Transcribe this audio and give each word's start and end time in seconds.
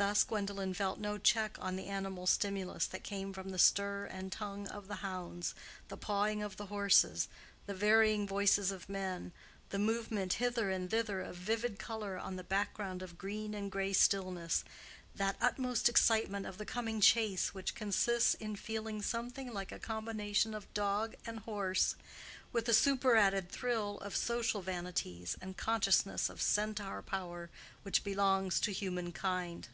Thus 0.00 0.24
Gwendolen 0.24 0.72
felt 0.72 0.98
no 0.98 1.18
check 1.18 1.58
on 1.60 1.76
the 1.76 1.84
animal 1.88 2.26
stimulus 2.26 2.86
that 2.86 3.02
came 3.04 3.34
from 3.34 3.50
the 3.50 3.58
stir 3.58 4.06
and 4.06 4.32
tongue 4.32 4.66
of 4.68 4.88
the 4.88 4.94
hounds, 5.04 5.54
the 5.88 5.96
pawing 5.98 6.42
of 6.42 6.56
the 6.56 6.68
horses, 6.68 7.28
the 7.66 7.74
varying 7.74 8.26
voices 8.26 8.70
of 8.70 8.88
men, 8.88 9.30
the 9.68 9.78
movement 9.78 10.32
hither 10.40 10.70
and 10.70 10.88
thither 10.90 11.20
of 11.20 11.36
vivid 11.36 11.78
color 11.78 12.18
on 12.18 12.36
the 12.36 12.42
background 12.42 13.02
of 13.02 13.18
green 13.18 13.52
and 13.52 13.70
gray 13.70 13.92
stillness:—that 13.92 15.36
utmost 15.38 15.86
excitement 15.86 16.46
of 16.46 16.56
the 16.56 16.64
coming 16.64 17.02
chase 17.02 17.52
which 17.52 17.74
consists 17.74 18.32
in 18.32 18.56
feeling 18.56 19.02
something 19.02 19.52
like 19.52 19.70
a 19.70 19.78
combination 19.78 20.54
of 20.54 20.72
dog 20.72 21.14
and 21.26 21.40
horse, 21.40 21.94
with 22.54 22.64
the 22.64 22.72
superadded 22.72 23.50
thrill 23.50 23.98
of 23.98 24.16
social 24.16 24.62
vanities 24.62 25.36
and 25.42 25.58
consciousness 25.58 26.30
of 26.30 26.40
centaur 26.40 27.02
power 27.02 27.50
which 27.82 28.02
belongs 28.02 28.58
to 28.58 28.72
humankind. 28.72 29.68